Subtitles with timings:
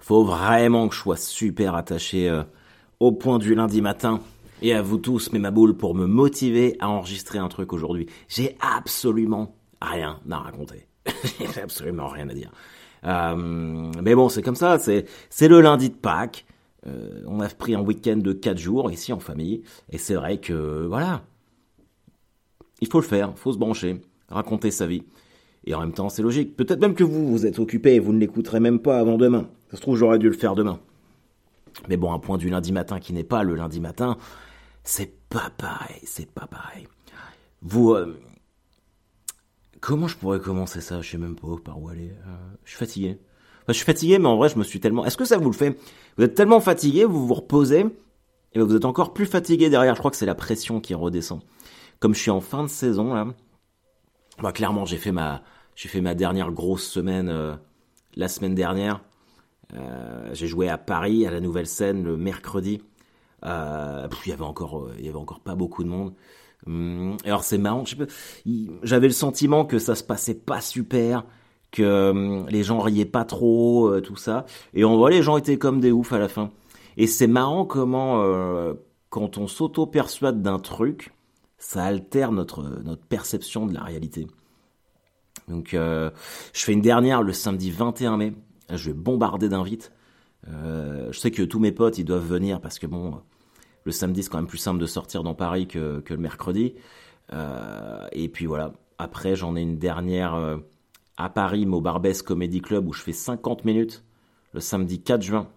[0.00, 2.42] Faut vraiment que je sois super attaché euh,
[2.98, 4.20] au point du lundi matin.
[4.62, 8.06] Et à vous tous, mes maboules, pour me motiver à enregistrer un truc aujourd'hui.
[8.28, 10.86] J'ai absolument rien à raconter.
[11.54, 12.50] J'ai absolument rien à dire.
[13.04, 14.78] Euh, mais bon, c'est comme ça.
[14.78, 16.44] C'est le lundi de Pâques.
[16.86, 19.62] Euh, on a pris un week-end de 4 jours ici en famille.
[19.90, 21.22] Et c'est vrai que, voilà,
[22.80, 25.04] il faut le faire, il faut se brancher, raconter sa vie.
[25.64, 26.56] Et en même temps, c'est logique.
[26.56, 29.48] Peut-être même que vous, vous êtes occupé et vous ne l'écouterez même pas avant demain.
[29.70, 30.80] Ça se trouve, j'aurais dû le faire demain.
[31.88, 34.16] Mais bon, un point du lundi matin qui n'est pas le lundi matin,
[34.84, 36.88] c'est pas pareil, c'est pas pareil.
[37.62, 38.18] Vous, euh,
[39.80, 41.00] comment je pourrais commencer ça?
[41.02, 42.10] Je sais même pas par où aller.
[42.26, 43.18] Euh, je suis fatigué.
[43.68, 45.04] Je suis fatigué, mais en vrai, je me suis tellement.
[45.04, 45.78] Est-ce que ça vous le fait?
[46.16, 47.86] Vous êtes tellement fatigué, vous vous reposez,
[48.52, 49.94] et vous êtes encore plus fatigué derrière.
[49.94, 51.40] Je crois que c'est la pression qui redescend.
[52.00, 53.26] Comme je suis en fin de saison là,
[54.42, 55.42] bah, clairement, j'ai fait ma,
[55.74, 57.54] j'ai fait ma dernière grosse semaine euh,
[58.16, 59.00] la semaine dernière.
[59.74, 62.82] Euh, j'ai joué à Paris à la Nouvelle Scène le mercredi.
[63.44, 66.12] Euh, il y avait encore, il y avait encore pas beaucoup de monde.
[66.66, 67.84] Hum, alors c'est marrant,
[68.82, 71.24] j'avais le sentiment que ça se passait pas super,
[71.70, 74.44] que hum, les gens riaient pas trop, tout ça.
[74.74, 76.50] Et on voit les gens étaient comme des oufs à la fin.
[76.98, 78.22] Et c'est marrant comment
[79.08, 81.12] quand on s'auto-persuade d'un truc,
[81.60, 84.26] ça altère notre, notre perception de la réalité.
[85.46, 86.10] Donc euh,
[86.52, 88.32] je fais une dernière le samedi 21 mai.
[88.72, 89.92] Je vais bombarder d'invites.
[90.48, 93.20] Euh, je sais que tous mes potes ils doivent venir parce que bon,
[93.84, 96.74] le samedi c'est quand même plus simple de sortir dans Paris que, que le mercredi.
[97.32, 98.72] Euh, et puis voilà.
[98.98, 100.58] Après j'en ai une dernière
[101.16, 104.02] à Paris, au Barbès Comedy Club où je fais 50 minutes
[104.52, 105.48] le samedi 4 juin.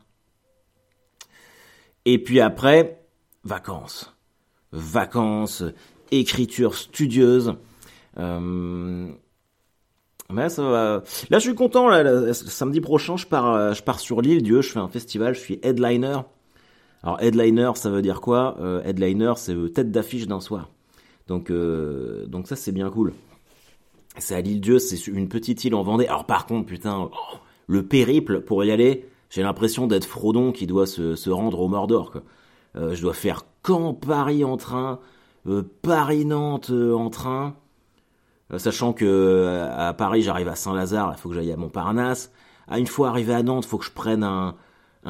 [2.06, 3.06] Et puis après,
[3.44, 4.14] vacances.
[4.72, 5.64] Vacances,
[6.20, 7.56] écriture studieuse.
[8.18, 9.08] Euh,
[10.30, 11.04] ça va.
[11.30, 11.90] Là, je suis content.
[12.34, 14.62] Samedi prochain, je pars, euh, je pars sur l'île Dieu.
[14.62, 15.34] Je fais un festival.
[15.34, 16.18] Je suis headliner.
[17.04, 18.56] Alors, headliner, ça veut dire quoi?
[18.62, 20.70] Euh, Headliner, c'est tête d'affiche d'un soir.
[21.28, 23.14] Donc, donc ça, c'est bien cool.
[24.18, 24.80] C'est à l'île Dieu.
[24.80, 26.06] C'est une petite île en Vendée.
[26.08, 27.38] Alors, par contre, putain, oh,
[27.68, 31.68] le périple pour y aller, j'ai l'impression d'être Frodon qui doit se, se rendre au
[31.68, 32.12] Mordor.
[32.12, 32.22] Quoi.
[32.76, 34.98] je dois faire quand Paris en train, euh,
[35.46, 37.56] Paris-Nantes euh, en train,
[38.52, 42.32] euh, sachant que à Paris j'arrive à Saint-Lazare, il faut que j'aille à Montparnasse.
[42.68, 44.56] À une fois arrivé à Nantes, faut que je prenne un,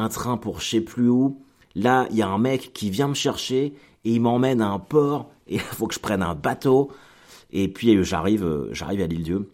[0.10, 1.40] train pour je sais plus où.
[1.76, 4.80] Là, il y a un mec qui vient me chercher et il m'emmène à un
[4.80, 6.92] port et il faut que je prenne un bateau.
[7.52, 9.52] Et puis j'arrive, j'arrive à l'île-dieu.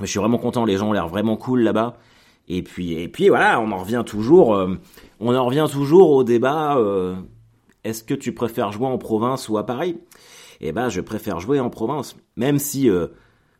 [0.00, 1.98] Je suis vraiment content, les gens ont l'air vraiment cool là-bas.
[2.48, 4.58] Et puis, et puis voilà, on en revient toujours,
[5.20, 6.78] on en revient toujours au débat
[7.84, 9.98] est-ce que tu préfères jouer en province ou à Paris?
[10.60, 13.08] Eh ben, je préfère jouer en province, même si euh,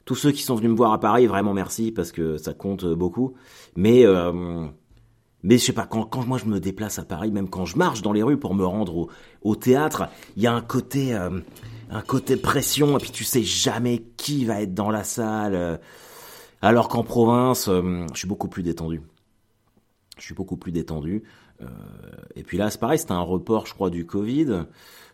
[0.05, 2.87] tous ceux qui sont venus me voir à Paris, vraiment merci parce que ça compte
[2.87, 3.35] beaucoup.
[3.77, 4.67] Mais euh,
[5.43, 7.77] mais je sais pas quand, quand moi je me déplace à Paris, même quand je
[7.77, 9.09] marche dans les rues pour me rendre
[9.43, 11.41] au, théâtre, il y a un côté euh,
[11.91, 15.81] un côté pression et puis tu sais jamais qui va être dans la salle.
[16.63, 19.03] alors qu'en province, je suis beaucoup plus détendu.
[20.17, 21.25] Je suis beaucoup plus détendu.
[21.61, 21.67] Euh,
[22.35, 24.65] et puis là, c'est pareil, c'était un report, je crois, du Covid.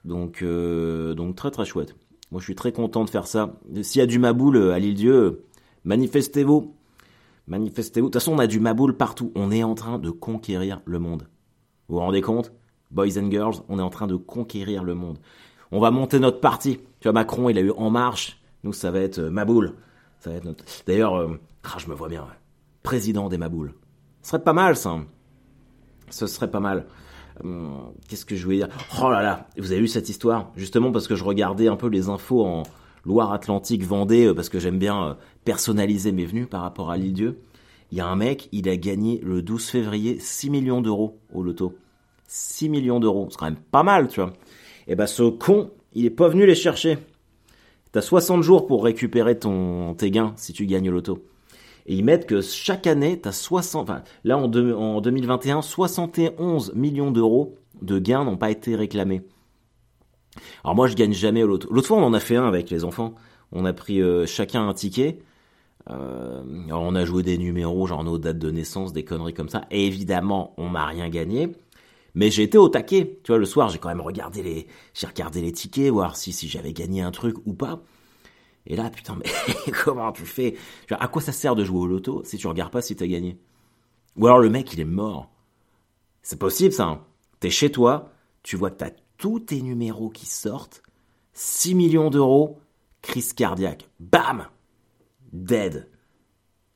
[0.05, 1.95] Donc, euh, donc très très chouette.
[2.31, 3.55] Moi, je suis très content de faire ça.
[3.83, 5.45] S'il y a du Maboule euh, à l'île-dieu,
[5.85, 6.75] manifestez-vous.
[7.49, 8.09] Manifestez-vous.
[8.09, 9.33] De toute façon, on a du Maboule partout.
[9.35, 11.29] On est en train de conquérir le monde.
[11.89, 12.53] Vous vous rendez compte?
[12.91, 15.19] Boys and girls, on est en train de conquérir le monde.
[15.73, 16.79] On va monter notre parti.
[17.01, 18.41] Tu vois, Macron, il a eu En Marche.
[18.63, 19.75] Nous, ça va être Maboule.
[20.19, 20.65] Ça va être notre...
[20.87, 21.31] D'ailleurs,
[21.65, 22.27] ah, je me vois bien.
[22.83, 23.75] Président des Maboules.
[24.23, 24.99] Ce serait pas mal, ça.
[26.11, 26.87] Ce serait pas mal.
[27.43, 28.69] Hum, qu'est-ce que je voulais dire?
[29.03, 30.53] Oh là là, vous avez vu cette histoire?
[30.57, 32.65] Justement parce que je regardais un peu les infos en
[33.05, 37.41] Loire-Atlantique, Vendée, euh, parce que j'aime bien euh, personnaliser mes venues par rapport à l'île-dieu.
[37.93, 41.43] Il y a un mec, il a gagné le 12 février 6 millions d'euros au
[41.43, 41.75] loto.
[42.29, 44.33] 6 millions d'euros, c'est quand même pas mal, tu vois.
[44.87, 46.99] Et eh ben ce con, il est pas venu les chercher.
[47.93, 51.25] T'as 60 jours pour récupérer ton, tes gains si tu gagnes au loto.
[51.87, 57.11] Et ils mettent que chaque année, as 60, enfin, là en, en 2021, 71 millions
[57.11, 59.23] d'euros de gains n'ont pas été réclamés.
[60.65, 61.69] Alors moi, je gagne jamais au loto.
[61.73, 63.15] L'autre fois, on en a fait un avec les enfants.
[63.53, 65.19] On a pris euh, chacun un ticket.
[65.89, 69.67] Euh, on a joué des numéros, genre nos dates de naissance, des conneries comme ça.
[69.71, 71.53] Et évidemment, on m'a rien gagné.
[72.15, 73.21] Mais j'ai été au taquet.
[73.25, 76.33] Tu vois, le soir, j'ai quand même regardé les, j'ai regardé les tickets, voir si,
[76.33, 77.83] si j'avais gagné un truc ou pas.
[78.71, 80.55] Et là, putain, mais comment tu fais?
[80.91, 83.37] À quoi ça sert de jouer au loto si tu regardes pas si t'as gagné?
[84.17, 85.29] Ou alors le mec, il est mort.
[86.23, 86.85] C'est possible ça.
[86.85, 87.05] Hein.
[87.41, 88.13] T'es chez toi,
[88.45, 90.85] tu vois que t'as tous tes numéros qui sortent,
[91.33, 92.61] 6 millions d'euros,
[93.03, 93.89] crise cardiaque.
[93.99, 94.47] Bam
[95.33, 95.89] Dead.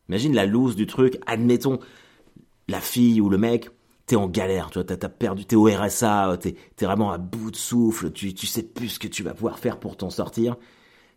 [0.08, 1.79] Imagine la loose du truc, admettons.
[2.67, 3.70] la fille ou le mec,
[4.06, 7.52] t'es en galère, tu vois, t'as, perdu, t'es au RSA, t'es, t'es vraiment à bout
[7.52, 10.56] de souffle, tu, tu sais plus ce que tu vas pouvoir faire pour t'en sortir.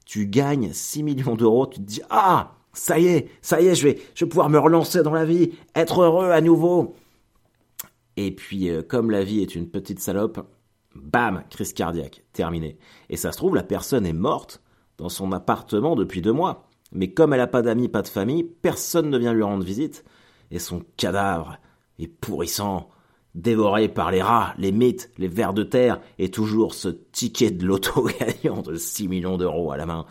[0.07, 3.75] Tu gagnes 6 millions d'euros, tu te dis, ah, ça y est, ça y est,
[3.75, 6.95] je vais, pouvoir me relancer dans la vie, être heureux à nouveau.
[8.15, 10.48] Et puis, euh, comme la vie est une petite salope,
[10.95, 12.77] bam, crise cardiaque, terminé.
[13.09, 14.62] Et ça se trouve, la personne est morte
[14.98, 16.69] dans son appartement depuis deux mois.
[16.94, 20.06] Mais comme elle n'a pas d'amis, pas de famille, personne ne vient lui rendre visite.
[20.51, 21.57] Et son cadavre
[22.00, 22.89] est pourrissant,
[23.38, 27.66] dévoré par les rats, les mythes, les vers de terre, et toujours ce ticket de
[27.66, 30.06] loto gagnant de 6 millions d'euros à la main.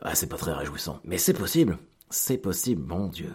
[0.00, 1.00] Ah, c'est pas très réjouissant.
[1.04, 1.78] Mais c'est possible.
[2.08, 3.32] C'est possible, mon Dieu.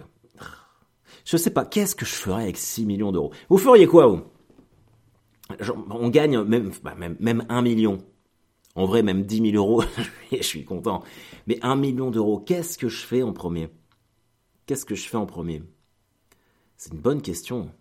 [1.26, 3.32] Je sais pas, qu'est-ce que je ferais avec 6 millions d'euros?
[3.50, 4.22] Vous feriez quoi, vous?
[5.90, 7.98] On gagne même, bah, même, même 1 million.
[8.76, 9.84] En vrai, même 10 000 euros,
[10.32, 11.04] je suis content.
[11.48, 13.70] Mais 1 million d'euros, qu'est-ce que je fais en premier?
[14.66, 15.64] Qu'est-ce que je fais en premier?
[16.78, 17.72] C'est une bonne question.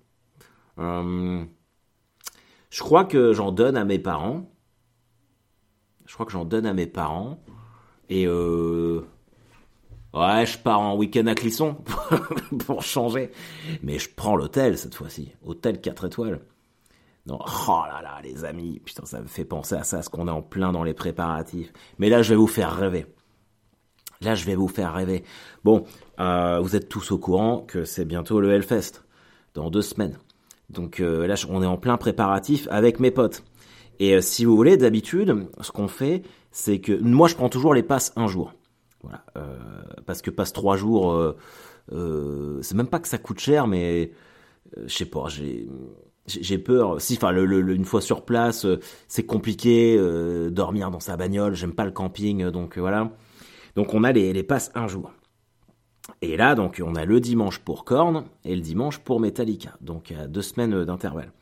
[0.79, 1.45] Euh,
[2.71, 4.51] je crois que j'en donne à mes parents.
[6.07, 7.43] Je crois que j'en donne à mes parents.
[8.09, 9.01] Et euh,
[10.13, 11.77] ouais, je pars en week-end à Clisson
[12.67, 13.31] pour changer.
[13.83, 15.33] Mais je prends l'hôtel cette fois-ci.
[15.45, 16.41] Hôtel 4 étoiles.
[17.27, 20.29] Non, oh là là, les amis, putain, ça me fait penser à ça, ce qu'on
[20.29, 21.73] est en plein dans les préparatifs.
[21.99, 23.07] Mais là, je vais vous faire rêver.
[24.21, 25.25] Là, je vais vous faire rêver.
[25.65, 25.85] Bon,
[26.21, 29.05] euh, vous êtes tous au courant que c'est bientôt le Hellfest,
[29.55, 30.19] dans deux semaines.
[30.75, 33.45] Donc euh, là, on est en plein préparatif avec mes potes.
[34.01, 37.75] Et euh, si vous voulez, d'habitude, ce qu'on fait, c'est que moi, je prends toujours
[37.75, 38.53] les passes un jour.
[39.03, 39.57] Voilà, euh,
[40.07, 41.35] parce que passe trois jours,
[41.91, 44.13] c'est même pas que ça coûte cher, mais
[44.87, 45.69] je sais pas, j'ai
[46.27, 47.03] j'ai peur.
[47.03, 48.67] Si, enfin, le, le, une fois sur place,
[49.09, 49.99] c'est compliqué
[50.51, 51.55] dormir dans sa bagnole.
[51.55, 53.13] J'aime pas le camping, donc voilà.
[53.77, 55.13] Donc on a les, les passes un jour.
[56.23, 59.71] Et là, donc, on a le dimanche pour Korn et le dimanche pour Metallica.
[59.81, 61.33] Donc, à deux semaines d'intervalle.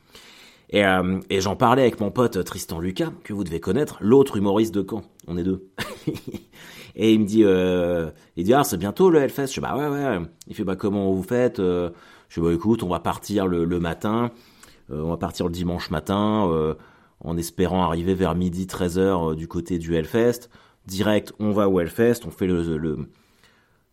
[0.69, 4.37] Et, euh, et j'en parlais avec mon pote Tristan Lucas, que vous devez connaître, l'autre
[4.37, 5.03] humoriste de Caen.
[5.27, 5.69] On est deux.
[6.95, 9.47] et il me dit, euh, il dit, ah, c'est bientôt le Hellfest.
[9.47, 10.19] Je dis, bah ouais, ouais.
[10.47, 11.91] Il fait, bah comment vous faites euh,
[12.29, 14.31] Je dis, bah écoute, on va partir le, matin.
[14.91, 16.73] Euh, on va partir le dimanche matin, euh,
[17.19, 20.49] en espérant arriver vers midi, 13h du côté du Hellfest.
[20.87, 23.07] Direct, on va au Hellfest, on fait le, le,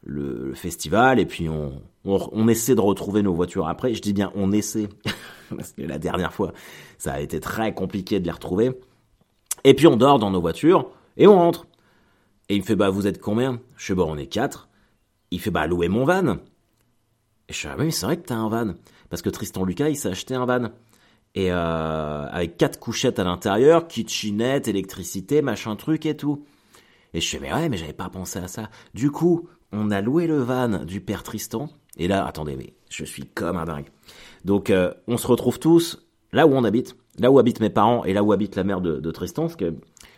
[0.02, 3.94] le festival, et puis on, on, essaie de retrouver nos voitures après.
[3.94, 4.88] Je dis bien, on essaie.
[5.56, 6.52] parce que la dernière fois,
[6.98, 8.72] ça a été très compliqué de les retrouver.
[9.64, 11.66] Et puis on dort dans nos voitures et on rentre.
[12.48, 13.60] Et il me fait bah vous êtes combien?
[13.76, 14.68] Je sais bah on est quatre.
[15.30, 16.38] Il fait bah louer mon van.
[17.48, 18.74] Et je suis ah c'est vrai que t'as un van
[19.08, 20.70] parce que Tristan Lucas il s'est acheté un van
[21.34, 26.44] et euh, avec quatre couchettes à l'intérieur, kitchenette, électricité, machin truc et tout.
[27.12, 28.70] Et je fais mais ouais mais j'avais pas pensé à ça.
[28.94, 31.68] Du coup on a loué le van du père Tristan.
[31.96, 33.88] Et là attendez mais je suis comme un dingue.
[34.44, 38.04] Donc euh, on se retrouve tous là où on habite, là où habitent mes parents
[38.04, 39.74] et là où habite la mère de, Tristan, parce que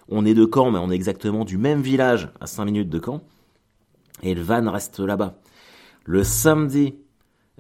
[0.09, 3.01] on est de Caen, mais on est exactement du même village à 5 minutes de
[3.03, 3.23] Caen.
[4.23, 5.39] Et le van reste là-bas.
[6.05, 6.95] Le samedi,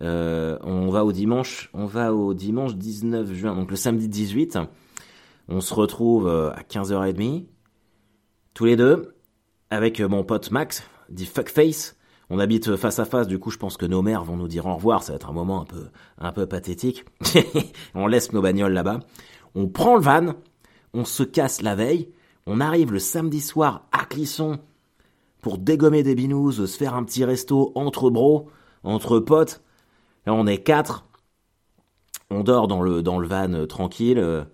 [0.03, 4.59] euh, on va au dimanche, on va au dimanche 19 juin, donc le samedi 18,
[5.49, 7.47] on se retrouve euh, à 15h30,
[8.55, 9.15] tous les deux,
[9.71, 11.97] avec mon pote Max, dit Fuckface,
[12.31, 14.67] on habite face à face, du coup je pense que nos mères vont nous dire
[14.67, 15.89] au revoir, ça va être un moment un peu,
[16.19, 17.05] un peu pathétique.
[17.95, 19.01] on laisse nos bagnoles là-bas.
[19.55, 20.35] On prend le van,
[20.95, 22.09] on se casse la veille,
[22.47, 24.59] on arrive le samedi soir à Clisson
[25.43, 28.49] pour dégommer des binous, se faire un petit resto entre bros,
[28.83, 29.63] entre potes.
[30.25, 31.05] Là on est quatre,
[32.31, 34.45] on dort dans le, dans le van euh, tranquille, euh,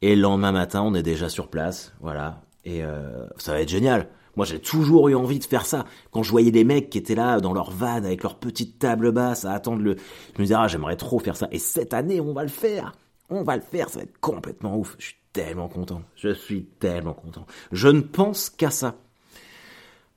[0.00, 2.42] et le lendemain matin on est déjà sur place, voilà.
[2.64, 4.08] Et euh, ça va être génial.
[4.36, 5.84] Moi, j'ai toujours eu envie de faire ça.
[6.12, 9.12] Quand je voyais des mecs qui étaient là dans leur van avec leur petite table
[9.12, 9.96] basse à attendre le,
[10.34, 11.48] je me disais ah j'aimerais trop faire ça.
[11.50, 12.92] Et cette année, on va le faire.
[13.28, 13.88] On va le faire.
[13.88, 14.96] Ça va être complètement ouf.
[14.98, 16.02] Je suis tellement content.
[16.16, 17.46] Je suis tellement content.
[17.72, 18.96] Je ne pense qu'à ça.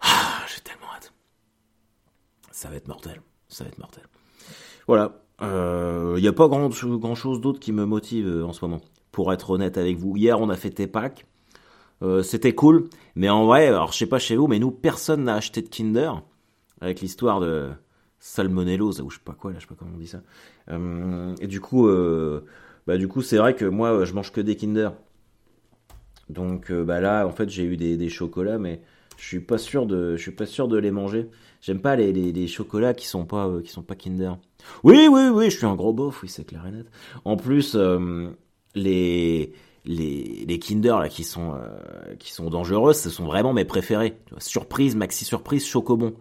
[0.01, 1.13] Ah, j'ai tellement hâte.
[2.51, 3.22] Ça va être mortel.
[3.48, 4.03] Ça va être mortel.
[4.88, 5.20] Voilà.
[5.41, 8.63] Il euh, n'y a pas grand, grand chose d'autre qui me motive euh, en ce
[8.63, 8.82] moment.
[9.12, 10.15] Pour être honnête avec vous.
[10.15, 11.25] Hier, on a tes packs.
[12.04, 12.90] Euh, c'était cool.
[13.16, 15.70] Mais en vrai, alors je sais pas chez vous, mais nous, personne n'a acheté de
[15.70, 16.22] Kinder.
[16.82, 17.70] Avec l'histoire de
[18.20, 20.22] salmonellose, ou je sais pas quoi, là, je sais pas comment on dit ça.
[20.70, 22.46] Euh, et du coup, euh,
[22.88, 24.90] bah du coup, c'est vrai que moi, je mange que des Kinder.
[26.30, 28.82] Donc bah là, en fait, j'ai eu des, des, chocolats, mais
[29.18, 31.30] je suis pas sûr de, je suis pas sûr de les manger.
[31.62, 34.38] J'aime pas les, les, les, chocolats qui sont pas, qui sont pas Kinder.
[34.84, 36.88] Oui, oui, oui, je suis un gros bof, oui, c'est clair et net.
[37.24, 37.78] En plus,
[38.76, 39.54] les
[39.86, 44.18] les, les Kinder là qui sont euh, qui sont dangereuses, ce sont vraiment mes préférés.
[44.38, 46.13] Surprise, maxi surprise, chocobon.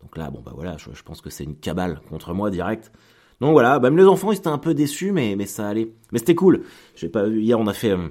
[0.00, 2.92] Donc là, bon bah voilà, je, pense que c'est une cabale contre moi direct.
[3.40, 5.92] Donc voilà, même les enfants ils étaient un peu déçus, mais mais ça allait.
[6.12, 6.64] Mais c'était cool.
[7.12, 8.08] Pas hier on a fait euh,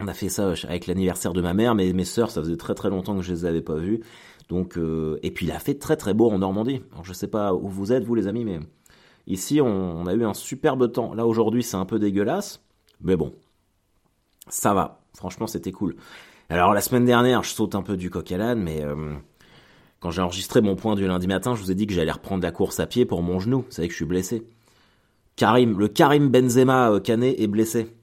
[0.00, 2.74] on a fait ça avec l'anniversaire de ma mère, mais mes sœurs ça faisait très
[2.74, 4.02] très longtemps que je les avais pas vues.
[4.48, 6.82] Donc euh, et puis il a fait très très beau en Normandie.
[6.92, 8.60] Alors je sais pas où vous êtes vous les amis, mais
[9.26, 11.14] ici on, on a eu un superbe temps.
[11.14, 12.62] Là aujourd'hui c'est un peu dégueulasse,
[13.00, 13.32] mais bon
[14.48, 15.00] ça va.
[15.14, 15.96] Franchement c'était cool.
[16.48, 19.14] Alors la semaine dernière je saute un peu du coq à l'âne, mais euh,
[20.00, 22.42] quand j'ai enregistré mon point du lundi matin, je vous ai dit que j'allais reprendre
[22.42, 23.58] la course à pied pour mon genou.
[23.62, 24.46] Vous savez que je suis blessé.
[25.36, 27.94] Karim, le Karim Benzema euh, est blessé.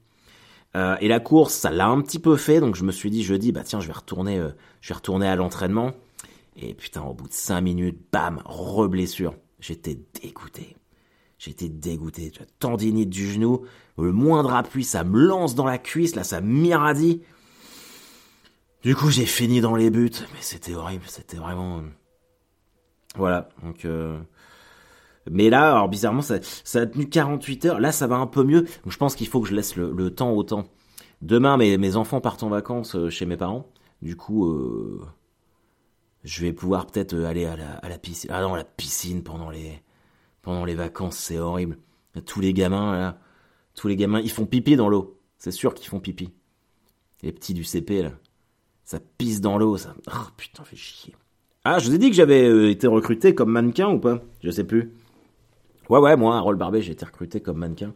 [0.76, 3.22] Euh, et la course, ça l'a un petit peu fait, donc je me suis dit
[3.22, 5.92] jeudi, bah tiens, je vais retourner, euh, je vais retourner à l'entraînement.
[6.56, 9.34] Et putain, au bout de 5 minutes, bam, reblessure.
[9.60, 10.76] J'étais dégoûté.
[11.44, 12.32] J'étais dégoûté.
[12.58, 13.66] Tendinite du genou,
[13.98, 17.20] le moindre appui, ça me lance dans la cuisse, là, ça m'irradie.
[18.82, 21.82] Du coup, j'ai fini dans les buts, mais c'était horrible, c'était vraiment...
[23.16, 23.84] Voilà, donc...
[23.84, 24.18] Euh...
[25.30, 27.80] Mais là, alors bizarrement, ça, a tenu 48 heures.
[27.80, 28.62] Là, ça va un peu mieux.
[28.62, 30.66] Donc, je pense qu'il faut que je laisse le, temps au temps.
[31.22, 33.66] Demain, mes, enfants partent en vacances euh, chez mes parents.
[34.02, 35.02] Du coup, euh,
[36.24, 38.30] je vais pouvoir peut-être euh, aller à la, la piscine.
[38.30, 39.80] Ah la piscine pendant les,
[40.44, 41.78] pendant les vacances, c'est horrible.
[42.26, 43.18] Tous les gamins, là,
[43.74, 45.18] tous les gamins, ils font pipi dans l'eau.
[45.38, 46.30] C'est sûr qu'ils font pipi.
[47.22, 48.12] Les petits du CP, là.
[48.84, 49.94] Ça pisse dans l'eau, ça.
[50.06, 51.16] Oh putain, fait chier.
[51.64, 54.20] Ah, je vous ai dit que j'avais euh, été recruté comme mannequin ou pas?
[54.42, 54.92] Je sais plus.
[55.88, 57.92] Ouais, ouais, moi, Harold Barbet, j'ai été recruté comme mannequin.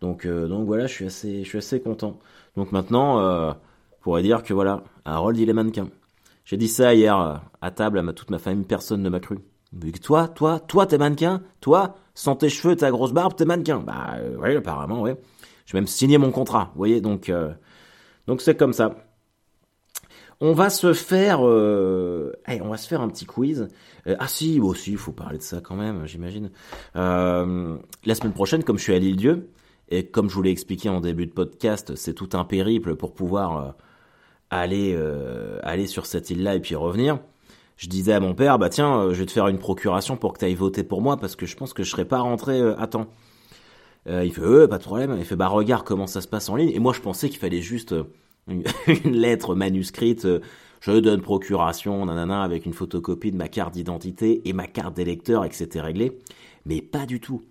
[0.00, 2.18] Donc, euh, donc voilà, je suis assez, content.
[2.56, 5.88] Donc maintenant, euh, on pourrait dire que voilà, Harold, il est mannequin.
[6.44, 9.20] J'ai dit ça hier euh, à table à ma, toute ma famille, personne ne m'a
[9.20, 9.38] cru.
[9.82, 13.80] Mais toi, toi, toi, t'es mannequin Toi, sans tes cheveux, ta grosse barbe, t'es mannequin
[13.80, 15.16] Bah, euh, oui, apparemment, ouais.
[15.66, 17.52] Je vais même signer mon contrat, vous voyez, donc, euh,
[18.26, 18.96] donc c'est comme ça.
[20.40, 22.32] On va se faire, euh...
[22.46, 23.68] hey, on va se faire un petit quiz.
[24.06, 26.50] Euh, ah si, aussi, il faut parler de ça quand même, j'imagine.
[26.94, 29.50] La semaine prochaine, comme je suis à l'île Dieu,
[29.88, 33.14] et comme je vous l'ai expliqué en début de podcast, c'est tout un périple pour
[33.14, 33.76] pouvoir
[34.50, 34.96] aller
[35.62, 37.18] aller sur cette île-là et puis revenir.
[37.76, 40.32] Je disais à mon père, bah tiens, euh, je vais te faire une procuration pour
[40.32, 42.58] que tu ailles voter pour moi parce que je pense que je serai pas rentré
[42.60, 43.06] euh, à temps.
[44.06, 45.16] il fait, euh, pas de problème.
[45.18, 46.70] Il fait, bah regarde comment ça se passe en ligne.
[46.70, 47.94] Et moi, je pensais qu'il fallait juste
[48.48, 48.64] une,
[49.04, 50.26] une lettre manuscrite.
[50.80, 55.44] je donne procuration, nanana, avec une photocopie de ma carte d'identité et ma carte d'électeur
[55.44, 56.18] et que c'était réglé.
[56.64, 57.42] Mais pas du tout.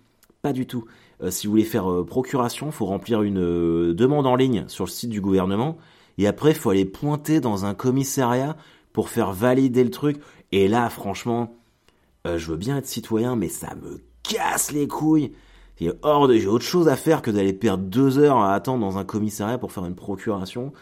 [0.42, 0.84] Pas du tout.
[1.22, 4.84] Euh, si vous voulez faire euh, procuration, faut remplir une euh, demande en ligne sur
[4.84, 5.78] le site du gouvernement.
[6.18, 8.56] Et après, faut aller pointer dans un commissariat
[8.96, 10.16] pour faire valider le truc.
[10.52, 11.54] Et là, franchement,
[12.24, 15.32] je veux bien être citoyen, mais ça me casse les couilles.
[16.00, 18.96] Hors de, j'ai autre chose à faire que d'aller perdre deux heures à attendre dans
[18.96, 20.72] un commissariat pour faire une procuration.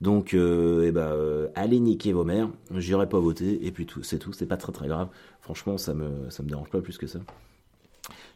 [0.00, 2.48] Donc, euh, eh ben, euh, allez niquer vos mères.
[2.76, 4.32] J'irai pas voter et puis tout, c'est tout.
[4.32, 5.08] C'est pas très très grave.
[5.40, 7.18] Franchement, ça me ça me dérange pas plus que ça.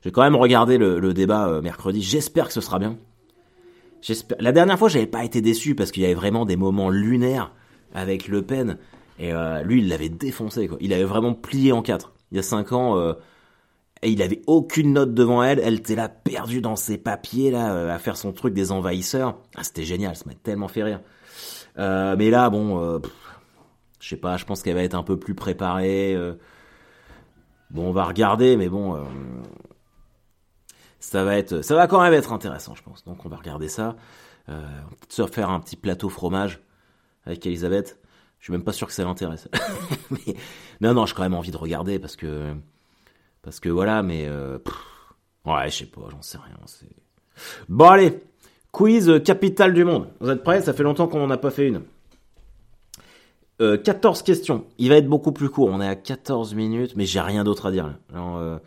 [0.02, 2.02] J'ai quand même regardé le, débat euh, mercredi.
[2.02, 2.96] J'espère que ce sera bien.
[4.40, 7.52] La dernière fois, j'avais pas été déçu parce qu'il y avait vraiment des moments lunaires
[7.94, 8.78] avec Le Pen
[9.20, 10.66] et euh, lui, il l'avait défoncé.
[10.66, 10.78] Quoi.
[10.80, 12.14] Il avait vraiment plié en quatre.
[12.32, 12.96] Il y a cinq ans.
[12.96, 13.12] Euh,
[14.02, 17.74] et il avait aucune note devant elle, elle était là perdue dans ses papiers là
[17.74, 19.36] euh, à faire son truc des envahisseurs.
[19.56, 21.02] Ah, c'était génial, ça m'a tellement fait rire.
[21.76, 23.00] Mais là, bon,
[24.00, 26.16] je sais pas, je pense qu'elle va être un peu plus préparée.
[27.70, 29.02] Bon, on va regarder, mais bon,
[30.98, 33.04] ça va être, ça va quand même être intéressant, je pense.
[33.04, 33.96] Donc, on va regarder ça.
[34.48, 36.62] On va peut-être se faire un petit plateau fromage
[37.26, 37.99] avec Elisabeth.
[38.40, 39.48] Je suis même pas sûr que ça l'intéresse.
[40.80, 42.54] non, non, j'ai quand même envie de regarder parce que,
[43.42, 44.58] parce que voilà, mais euh,
[45.44, 46.56] ouais, je sais pas, j'en sais rien.
[47.68, 48.18] Bon, allez.
[48.72, 50.08] Quiz capitale du monde.
[50.20, 50.62] Vous êtes prêts?
[50.62, 51.82] Ça fait longtemps qu'on n'en a pas fait une.
[53.60, 54.64] Euh, 14 questions.
[54.78, 55.68] Il va être beaucoup plus court.
[55.70, 57.94] On est à 14 minutes, mais j'ai rien d'autre à dire.
[58.14, 58.58] euh,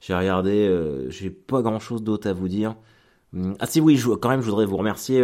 [0.00, 2.76] j'ai regardé, euh, j'ai pas grand chose d'autre à vous dire.
[3.34, 5.22] Hum, Ah si oui, quand même, je voudrais vous remercier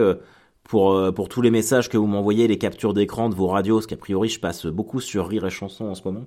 [0.64, 3.76] pour euh, pour tous les messages que vous m'envoyez, les captures d'écran de vos radios,
[3.76, 6.24] parce qu'a priori, je passe beaucoup sur Rire et Chanson en ce moment.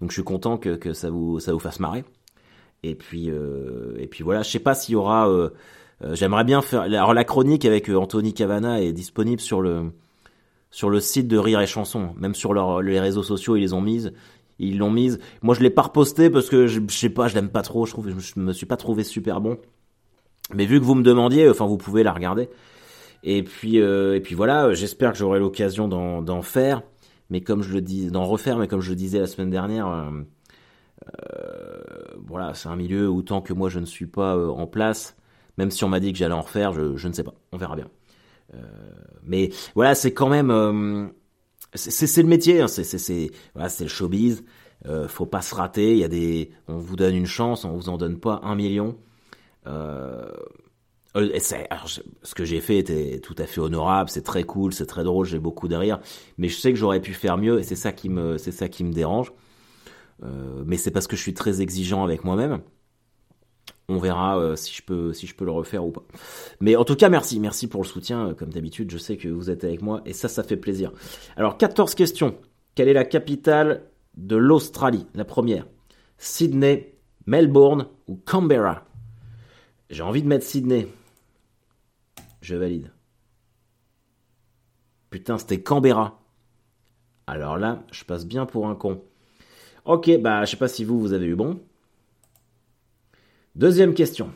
[0.00, 2.04] Donc je suis content que, que ça vous ça vous fasse marrer.
[2.82, 5.28] Et puis euh, et puis voilà, je sais pas s'il y aura.
[5.28, 5.50] euh,
[6.04, 6.80] euh, J'aimerais bien faire.
[6.82, 9.92] Alors la chronique avec euh, Anthony Cavana est disponible sur le
[10.70, 13.72] sur le site de Rire et Chanson, même sur leur, les réseaux sociaux, ils les
[13.74, 14.12] ont mises.
[14.58, 15.18] Ils l'ont mise.
[15.42, 17.84] Moi, je l'ai pas reposté parce que je, je sais pas, je l'aime pas trop.
[17.84, 19.58] Je trouve, je me suis pas trouvé super bon.
[20.54, 22.48] Mais vu que vous me demandiez, enfin, vous pouvez la regarder.
[23.22, 24.74] Et puis, euh, et puis voilà.
[24.74, 26.82] J'espère que j'aurai l'occasion d'en faire.
[27.30, 28.58] Mais comme je le dis, d'en refaire.
[28.58, 30.10] Mais comme je le disais la semaine dernière, euh,
[31.06, 31.82] euh,
[32.26, 35.16] voilà, c'est un milieu où tant que moi je ne suis pas en place,
[35.58, 37.34] même si on m'a dit que j'allais en refaire, je, je ne sais pas.
[37.52, 37.88] On verra bien.
[39.24, 41.10] Mais voilà, c'est quand même,
[41.74, 44.44] c'est le métier, hein, c'est c'est voilà, c'est le showbiz.
[44.86, 45.92] Euh, faut pas se rater.
[45.92, 48.54] Il y a des, on vous donne une chance, on vous en donne pas un
[48.54, 48.96] million.
[51.16, 51.38] Euh
[52.22, 55.26] ce que j'ai fait était tout à fait honorable, c'est très cool, c'est très drôle,
[55.26, 55.76] j'ai beaucoup de
[56.38, 58.68] mais je sais que j'aurais pu faire mieux et c'est ça qui me, c'est ça
[58.68, 59.32] qui me dérange.
[60.22, 62.60] Euh, mais c'est parce que je suis très exigeant avec moi-même.
[63.88, 66.04] On verra euh, si je peux si je peux le refaire ou pas.
[66.60, 68.34] Mais en tout cas, merci, merci pour le soutien.
[68.34, 70.92] Comme d'habitude, je sais que vous êtes avec moi et ça, ça fait plaisir.
[71.36, 72.36] Alors, 14 questions.
[72.74, 75.06] Quelle est la capitale de l'Australie?
[75.14, 75.66] La première.
[76.16, 76.94] Sydney,
[77.26, 78.84] Melbourne ou Canberra?
[79.90, 80.88] J'ai envie de mettre Sydney.
[82.42, 82.90] Je valide.
[85.10, 86.20] Putain, c'était Canberra.
[87.26, 89.02] Alors là, je passe bien pour un con.
[89.84, 91.60] Ok, bah je sais pas si vous, vous avez eu bon.
[93.54, 94.32] Deuxième question.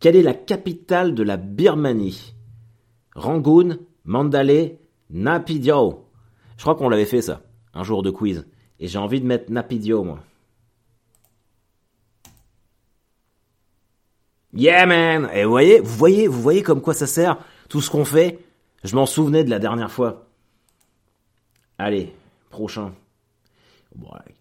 [0.00, 2.34] Quelle est la capitale de la Birmanie?
[3.14, 6.06] Rangoon, Mandalay, Napidio.
[6.56, 7.42] Je crois qu'on l'avait fait ça,
[7.74, 8.46] un jour de quiz.
[8.80, 10.20] Et j'ai envie de mettre Napidio, moi.
[14.52, 17.38] Yeah man Et vous voyez, vous voyez, vous voyez comme quoi ça sert
[17.68, 18.38] Tout ce qu'on fait
[18.84, 20.26] Je m'en souvenais de la dernière fois.
[21.78, 22.12] Allez,
[22.50, 22.92] prochain.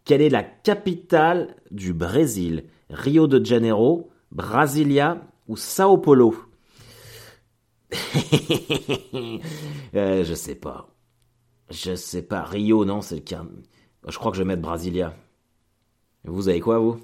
[0.06, 2.66] Quelle est la capitale du Brésil?
[2.90, 6.36] Rio de Janeiro, Brasilia ou Sao Paulo?
[9.96, 10.90] Euh, Je sais pas.
[11.72, 12.44] Je sais pas.
[12.44, 13.44] Rio, non, c'est le cas.
[14.08, 15.16] Je crois que je vais mettre Brasilia.
[16.26, 17.00] Vous avez quoi, vous?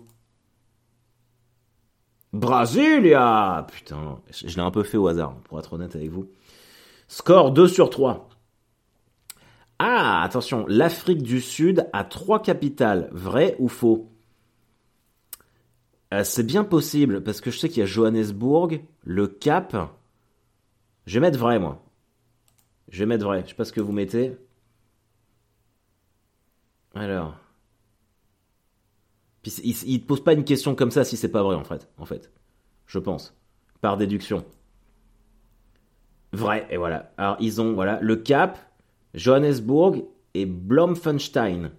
[2.34, 6.30] Brasilia Putain, je l'ai un peu fait au hasard, pour être honnête avec vous.
[7.08, 8.30] Score 2 sur 3.
[9.80, 14.10] Ah, attention, l'Afrique du Sud a trois capitales, vrai ou faux?
[16.14, 19.76] Euh, C'est bien possible, parce que je sais qu'il y a Johannesburg, le Cap.
[21.06, 21.84] Je vais mettre vrai, moi.
[22.90, 23.44] Je vais mettre vrai.
[23.44, 24.38] Je sais pas ce que vous mettez.
[26.96, 27.36] Alors.
[29.64, 31.90] Il, ne pose pas une question comme ça si c'est pas vrai, en fait.
[31.98, 32.32] En fait.
[32.88, 33.36] Je pense.
[33.82, 34.46] Par déduction.
[36.34, 37.12] Vrai, et voilà.
[37.18, 38.58] Alors, ils ont, voilà, le Cap,
[39.14, 40.04] Johannesburg
[40.34, 41.72] et Blomfenstein.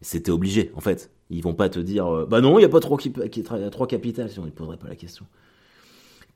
[0.00, 1.10] C'était obligé, en fait.
[1.30, 2.98] Ils vont pas te dire, euh, bah non, il n'y a pas trois,
[3.86, 5.26] capitales, sinon ils ne poseraient pas la question.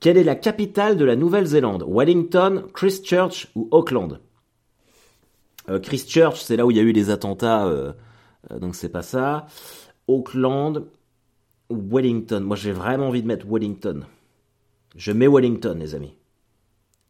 [0.00, 1.84] Quelle est la capitale de la Nouvelle-Zélande?
[1.88, 4.20] Wellington, Christchurch ou Auckland?
[5.70, 7.92] Euh, Christchurch, c'est là où il y a eu les attentats, euh,
[8.60, 9.46] donc c'est pas ça.
[10.08, 10.86] Auckland
[11.70, 12.40] Wellington.
[12.40, 14.04] Moi, j'ai vraiment envie de mettre Wellington.
[14.96, 16.16] Je mets Wellington, les amis.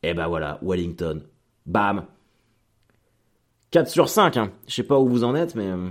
[0.03, 1.23] Et eh ben voilà, Wellington.
[1.67, 2.07] Bam
[3.71, 4.53] 4 sur 5, hein.
[4.67, 5.69] Je sais pas où vous en êtes, mais.
[5.69, 5.91] Euh,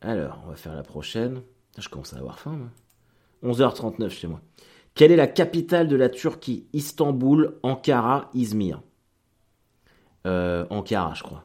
[0.00, 1.42] alors, on va faire la prochaine.
[1.78, 2.70] Je commence à avoir faim.
[3.42, 4.40] 11h39 chez moi.
[4.94, 6.66] Quelle est la capitale de la Turquie?
[6.72, 8.80] Istanbul, Ankara, Izmir
[10.26, 11.44] euh, Ankara, je crois.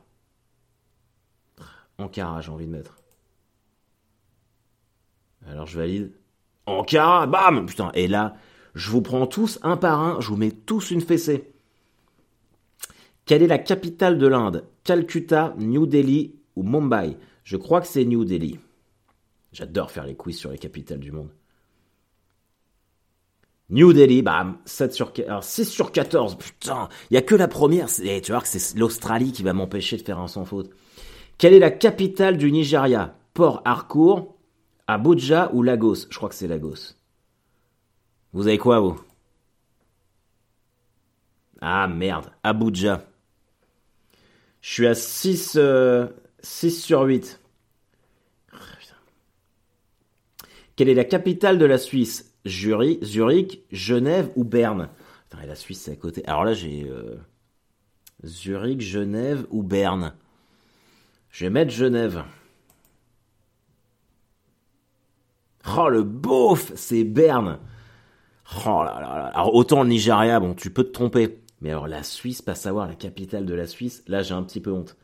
[1.98, 3.01] Ankara, j'ai envie de mettre.
[5.48, 6.12] Alors je valide.
[6.66, 8.36] Ankara, bam Putain, et là,
[8.76, 11.52] je vous prends tous un par un, je vous mets tous une fessée.
[13.26, 14.66] Quelle est la capitale de l'Inde?
[14.84, 17.18] Calcutta, New Delhi ou Mumbai?
[17.44, 18.60] Je crois que c'est New Delhi.
[19.52, 21.32] J'adore faire les quiz sur les capitales du monde.
[23.70, 27.48] New Delhi, bam, 7 sur, alors 6 sur 14, putain, il y a que la
[27.48, 30.72] première, tu vois que c'est l'Australie qui va m'empêcher de faire un sans faute.
[31.38, 33.16] Quelle est la capitale du Nigeria?
[33.34, 34.36] Port Harcourt,
[34.88, 36.08] Abuja ou Lagos?
[36.10, 36.96] Je crois que c'est Lagos.
[38.34, 39.02] Vous avez quoi, vous?
[41.62, 43.06] Ah merde, Abuja.
[44.62, 46.08] Je suis à 6, 6 euh,
[46.42, 47.40] sur 8.
[50.76, 52.34] Quelle est la capitale de la Suisse?
[52.48, 54.90] Zurich, Genève ou Berne?
[55.46, 56.26] La Suisse c'est à côté.
[56.26, 57.18] Alors là j'ai euh,
[58.26, 60.14] Zurich, Genève ou Berne?
[61.30, 62.24] Je vais mettre Genève.
[65.78, 67.60] Oh le beauf, c'est Berne.
[68.66, 69.26] Oh là là là.
[69.34, 71.40] Alors autant le Nigeria, bon tu peux te tromper.
[71.62, 74.60] Mais alors la Suisse, pas savoir la capitale de la Suisse, là j'ai un petit
[74.62, 74.98] peu honte.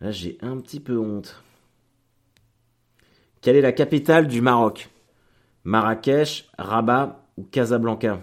[0.00, 1.42] Là j'ai un petit peu honte.
[3.40, 4.88] Quelle est la capitale du Maroc?
[5.64, 8.20] Marrakech, Rabat ou Casablanca?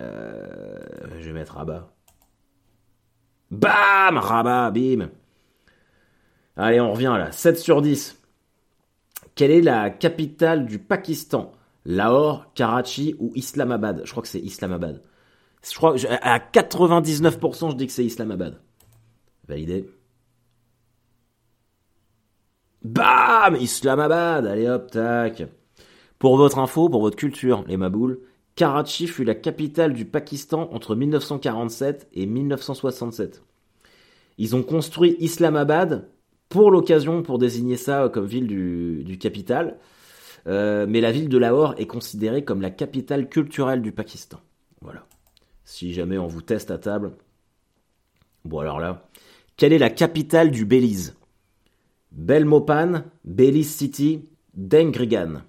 [0.00, 0.80] Euh,
[1.18, 1.88] Je vais mettre Rabat.
[3.50, 5.10] Bam Rabat, bim
[6.56, 7.32] Allez, on revient là.
[7.32, 8.21] 7 sur 10.
[9.34, 11.52] Quelle est la capitale du Pakistan?
[11.84, 14.02] Lahore, Karachi ou Islamabad?
[14.04, 15.02] Je crois que c'est Islamabad.
[15.68, 18.60] Je crois à 99% je dis que c'est Islamabad.
[19.48, 19.88] Validé.
[22.82, 25.44] Bam Islamabad Allez hop, tac.
[26.18, 28.20] Pour votre info, pour votre culture, les maboules,
[28.54, 33.42] Karachi fut la capitale du Pakistan entre 1947 et 1967.
[34.38, 36.08] Ils ont construit Islamabad
[36.52, 39.78] pour l'occasion, pour désigner ça comme ville du, du capital.
[40.46, 44.38] Euh, mais la ville de Lahore est considérée comme la capitale culturelle du Pakistan.
[44.82, 45.06] Voilà.
[45.64, 47.16] Si jamais on vous teste à table.
[48.44, 49.08] Bon alors là,
[49.56, 51.16] quelle est la capitale du Belize?
[52.10, 55.40] Belmopan, Belize City, Dengrigan.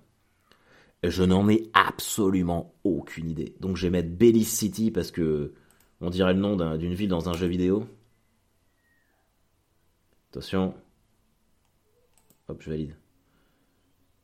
[1.04, 3.56] Je n'en ai absolument aucune idée.
[3.60, 5.52] Donc je vais mettre Belize City parce que
[6.00, 7.86] on dirait le nom d'une ville dans un jeu vidéo.
[10.32, 10.74] Attention.
[12.60, 12.96] Je valide.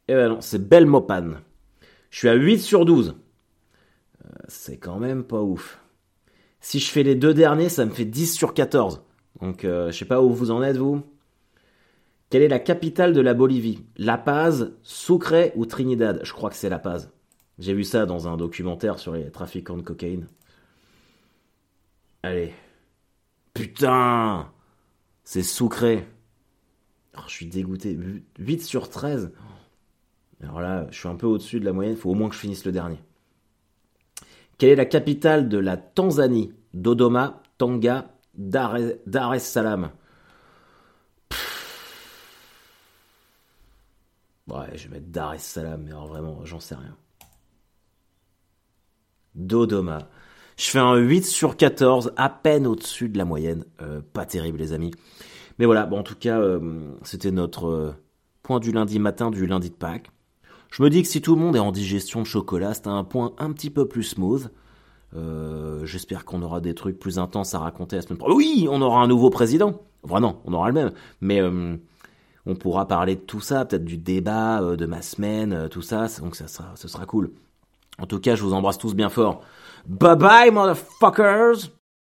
[0.08, 1.36] Eh ben non, c'est Belmopan.
[2.10, 3.16] Je suis à 8 sur 12.
[4.26, 5.80] Euh, c'est quand même pas ouf.
[6.62, 9.04] Si je fais les deux derniers, ça me fait 10 sur 14.
[9.42, 11.04] Donc euh, je sais pas où vous en êtes, vous.
[12.30, 13.86] Quelle est la capitale de la Bolivie?
[13.98, 16.22] La Paz, Sucre ou Trinidad?
[16.24, 17.12] Je crois que c'est La Paz.
[17.58, 20.28] J'ai vu ça dans un documentaire sur les trafiquants de cocaïne.
[22.24, 22.54] Allez.
[23.54, 24.52] Putain
[25.24, 26.04] C'est Sucre.
[27.28, 27.98] Je suis dégoûté.
[28.38, 29.32] 8 sur 13.
[30.42, 31.94] Alors là, je suis un peu au-dessus de la moyenne.
[31.94, 33.00] Il faut au moins que je finisse le dernier.
[34.58, 36.54] Quelle est la capitale de la Tanzanie?
[36.74, 39.92] Dodoma, Tanga, Dar, es Salaam.
[44.48, 46.96] Ouais, je vais mettre Dar es Salaam, mais alors vraiment, j'en sais rien.
[49.36, 50.10] Dodoma.
[50.58, 53.64] Je fais un 8 sur 14, à peine au-dessus de la moyenne.
[53.82, 54.92] Euh, pas terrible, les amis.
[55.60, 56.60] Mais voilà, bon, en tout cas, euh,
[57.04, 57.92] c'était notre euh,
[58.42, 60.10] point du lundi matin, du lundi de Pâques.
[60.72, 63.04] Je me dis que si tout le monde est en digestion de chocolat, c'est un
[63.04, 64.52] point un petit peu plus smooth.
[65.16, 68.38] Euh, j'espère qu'on aura des trucs plus intenses à raconter la semaine prochaine.
[68.38, 69.82] Oui, on aura un nouveau président.
[70.04, 70.92] Vraiment, on aura le même.
[71.20, 76.08] Mais on pourra parler de tout ça, peut-être du débat de ma semaine, tout ça.
[76.22, 77.32] Donc ça sera, ce sera cool.
[77.98, 79.42] En tout cas, je vous embrasse tous bien fort.
[79.88, 81.79] Bye bye, motherfuckers!